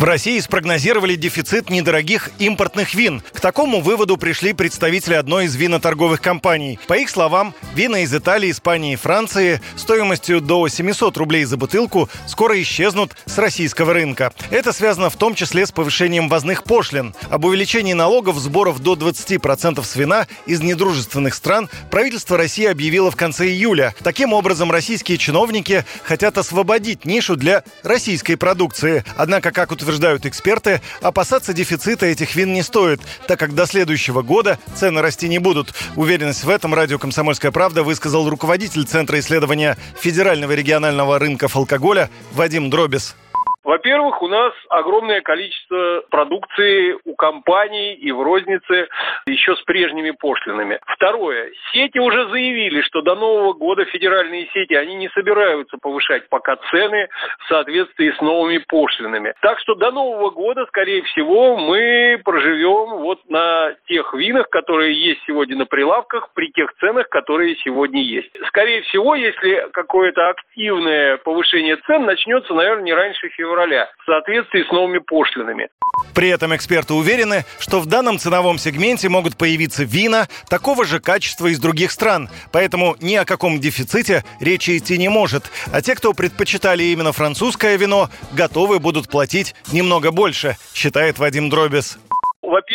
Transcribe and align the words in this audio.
В 0.00 0.04
России 0.04 0.38
спрогнозировали 0.38 1.14
дефицит 1.14 1.68
недорогих 1.68 2.30
импортных 2.38 2.94
вин. 2.94 3.22
К 3.34 3.38
такому 3.38 3.82
выводу 3.82 4.16
пришли 4.16 4.54
представители 4.54 5.12
одной 5.12 5.44
из 5.44 5.54
виноторговых 5.56 6.22
компаний. 6.22 6.78
По 6.86 6.94
их 6.94 7.10
словам, 7.10 7.54
вина 7.74 8.00
из 8.00 8.14
Италии, 8.14 8.50
Испании 8.50 8.94
и 8.94 8.96
Франции 8.96 9.60
стоимостью 9.76 10.40
до 10.40 10.66
700 10.68 11.18
рублей 11.18 11.44
за 11.44 11.58
бутылку 11.58 12.08
скоро 12.26 12.58
исчезнут 12.62 13.14
с 13.26 13.36
российского 13.36 13.92
рынка. 13.92 14.32
Это 14.50 14.72
связано 14.72 15.10
в 15.10 15.16
том 15.16 15.34
числе 15.34 15.66
с 15.66 15.70
повышением 15.70 16.30
возных 16.30 16.64
пошлин. 16.64 17.14
Об 17.28 17.44
увеличении 17.44 17.92
налогов 17.92 18.38
сборов 18.38 18.78
до 18.78 18.94
20% 18.94 19.84
с 19.84 19.96
вина 19.96 20.26
из 20.46 20.62
недружественных 20.62 21.34
стран 21.34 21.68
правительство 21.90 22.38
России 22.38 22.64
объявило 22.64 23.10
в 23.10 23.16
конце 23.16 23.48
июля. 23.48 23.94
Таким 24.02 24.32
образом, 24.32 24.72
российские 24.72 25.18
чиновники 25.18 25.84
хотят 26.04 26.38
освободить 26.38 27.04
нишу 27.04 27.36
для 27.36 27.64
российской 27.82 28.36
продукции. 28.36 29.04
Однако, 29.18 29.50
как 29.50 29.70
утверждают 29.72 29.89
утверждают 29.90 30.24
эксперты, 30.24 30.80
опасаться 31.02 31.52
дефицита 31.52 32.06
этих 32.06 32.36
вин 32.36 32.52
не 32.52 32.62
стоит, 32.62 33.00
так 33.26 33.40
как 33.40 33.56
до 33.56 33.66
следующего 33.66 34.22
года 34.22 34.56
цены 34.76 35.02
расти 35.02 35.28
не 35.28 35.40
будут. 35.40 35.74
Уверенность 35.96 36.44
в 36.44 36.48
этом 36.48 36.74
радио 36.74 36.96
«Комсомольская 36.96 37.50
правда» 37.50 37.82
высказал 37.82 38.28
руководитель 38.28 38.84
Центра 38.84 39.18
исследования 39.18 39.76
федерального 40.00 40.52
регионального 40.52 41.18
рынков 41.18 41.56
алкоголя 41.56 42.08
Вадим 42.32 42.70
Дробис. 42.70 43.16
Во-первых, 43.62 44.22
у 44.22 44.28
нас 44.28 44.54
огромное 44.70 45.20
количество 45.20 46.02
продукции 46.10 46.96
у 47.04 47.14
компаний 47.14 47.92
и 47.92 48.10
в 48.10 48.22
рознице 48.22 48.88
еще 49.26 49.54
с 49.54 49.62
прежними 49.62 50.12
пошлинами. 50.12 50.80
Второе. 50.86 51.50
Сети 51.72 51.98
уже 51.98 52.28
заявили, 52.30 52.80
что 52.80 53.02
до 53.02 53.14
Нового 53.14 53.52
года 53.52 53.84
федеральные 53.84 54.48
сети, 54.54 54.74
они 54.74 54.94
не 54.94 55.08
собираются 55.10 55.76
повышать 55.76 56.28
пока 56.30 56.56
цены 56.70 57.08
в 57.40 57.48
соответствии 57.48 58.12
с 58.12 58.20
новыми 58.22 58.58
пошлинами. 58.66 59.34
Так 59.42 59.58
что 59.60 59.74
до 59.74 59.90
Нового 59.90 60.30
года, 60.30 60.64
скорее 60.66 61.02
всего, 61.02 61.58
мы 61.58 62.18
проживем 62.24 62.98
вот 62.98 63.20
на 63.28 63.74
тех 63.88 64.14
винах, 64.14 64.48
которые 64.48 64.94
есть 64.94 65.20
сегодня 65.26 65.56
на 65.56 65.66
прилавках, 65.66 66.30
при 66.32 66.50
тех 66.52 66.72
ценах, 66.80 67.10
которые 67.10 67.56
сегодня 67.56 68.02
есть. 68.02 68.30
Скорее 68.46 68.80
всего, 68.82 69.14
если 69.14 69.68
какое-то 69.72 70.30
активное 70.30 71.18
повышение 71.18 71.76
цен 71.86 72.06
начнется, 72.06 72.54
наверное, 72.54 72.84
не 72.84 72.94
раньше 72.94 73.28
февраля 73.28 73.49
февраля 73.50 73.88
в 74.02 74.04
соответствии 74.06 74.62
с 74.62 74.70
новыми 74.70 74.98
пошлинами. 74.98 75.68
При 76.14 76.28
этом 76.28 76.54
эксперты 76.54 76.94
уверены, 76.94 77.44
что 77.58 77.80
в 77.80 77.86
данном 77.86 78.18
ценовом 78.18 78.58
сегменте 78.58 79.08
могут 79.08 79.36
появиться 79.36 79.84
вина 79.84 80.28
такого 80.48 80.84
же 80.84 81.00
качества 81.00 81.48
из 81.48 81.58
других 81.58 81.90
стран, 81.90 82.28
поэтому 82.52 82.96
ни 83.00 83.14
о 83.16 83.24
каком 83.24 83.60
дефиците 83.60 84.24
речи 84.40 84.78
идти 84.78 84.98
не 84.98 85.08
может. 85.08 85.50
А 85.72 85.82
те, 85.82 85.94
кто 85.94 86.12
предпочитали 86.12 86.84
именно 86.84 87.12
французское 87.12 87.76
вино, 87.76 88.08
готовы 88.32 88.78
будут 88.78 89.08
платить 89.08 89.54
немного 89.72 90.10
больше, 90.10 90.56
считает 90.74 91.18
Вадим 91.18 91.50
Дробис 91.50 91.98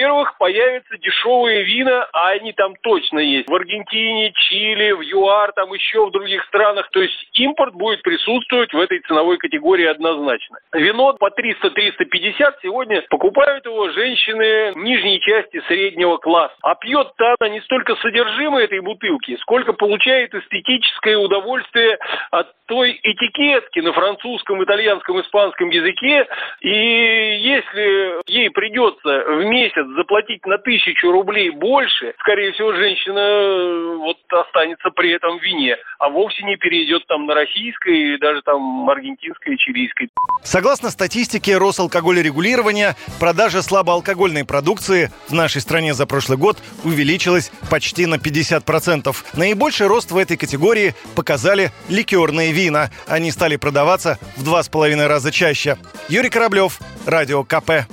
во-первых, 0.05 0.37
появятся 0.37 0.97
дешевые 0.97 1.63
вина, 1.63 2.07
а 2.13 2.29
они 2.29 2.53
там 2.53 2.75
точно 2.81 3.19
есть. 3.19 3.49
В 3.49 3.53
Аргентине, 3.53 4.31
Чили, 4.33 4.91
в 4.91 5.01
ЮАР, 5.01 5.51
там 5.53 5.73
еще 5.73 6.05
в 6.05 6.11
других 6.11 6.43
странах. 6.45 6.89
То 6.91 7.01
есть 7.01 7.29
импорт 7.33 7.73
будет 7.73 8.01
присутствовать 8.03 8.73
в 8.73 8.79
этой 8.79 8.99
ценовой 8.99 9.37
категории 9.37 9.85
однозначно. 9.85 10.59
Вино 10.73 11.13
по 11.13 11.29
300-350 11.29 12.55
сегодня 12.61 13.03
покупают 13.09 13.65
его 13.65 13.89
женщины 13.89 14.73
нижней 14.75 15.19
части 15.21 15.61
среднего 15.67 16.17
класса. 16.17 16.55
А 16.61 16.75
пьет-то 16.75 17.35
она 17.39 17.49
не 17.49 17.61
столько 17.61 17.95
содержимое 17.95 18.65
этой 18.65 18.81
бутылки, 18.81 19.37
сколько 19.41 19.73
получает 19.73 20.33
эстетическое 20.33 21.17
удовольствие 21.17 21.97
от 22.31 22.47
той 22.67 22.99
этикетки 23.03 23.79
на 23.79 23.93
французском, 23.93 24.63
итальянском, 24.63 25.19
испанском 25.21 25.69
языке. 25.69 26.27
И 26.61 26.69
если 26.69 28.21
ей 28.31 28.49
придется 28.49 29.25
вместе 29.27 29.65
месяц 29.65 29.85
заплатить 29.95 30.45
на 30.45 30.57
тысячу 30.57 31.11
рублей 31.11 31.49
больше, 31.49 32.13
скорее 32.19 32.51
всего, 32.53 32.73
женщина 32.73 33.19
э, 33.19 33.95
вот 33.97 34.17
останется 34.29 34.89
при 34.91 35.11
этом 35.11 35.39
в 35.39 35.41
вине, 35.41 35.77
а 35.99 36.09
вовсе 36.09 36.43
не 36.43 36.57
перейдет 36.57 37.05
там 37.07 37.25
на 37.25 37.33
российское 37.33 37.95
или 37.95 38.17
даже 38.17 38.41
там 38.41 38.89
аргентинское, 38.89 39.57
чилийское. 39.57 40.09
Согласно 40.43 40.89
статистике 40.89 41.57
Росалкогольрегулирования, 41.57 42.95
продажа 43.19 43.61
слабоалкогольной 43.61 44.45
продукции 44.45 45.09
в 45.27 45.33
нашей 45.33 45.61
стране 45.61 45.93
за 45.93 46.05
прошлый 46.05 46.37
год 46.37 46.57
увеличилась 46.83 47.51
почти 47.69 48.05
на 48.05 48.15
50%. 48.15 49.15
Наибольший 49.35 49.87
рост 49.87 50.11
в 50.11 50.17
этой 50.17 50.37
категории 50.37 50.93
показали 51.15 51.71
ликерные 51.89 52.51
вина. 52.51 52.89
Они 53.07 53.31
стали 53.31 53.55
продаваться 53.55 54.19
в 54.37 54.43
два 54.43 54.61
с 54.63 54.69
половиной 54.69 55.07
раза 55.07 55.31
чаще. 55.31 55.77
Юрий 56.09 56.29
Кораблев, 56.29 56.79
Радио 57.05 57.43
КП. 57.43 57.87